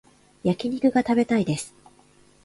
[0.43, 1.75] 焼き肉が食べたいです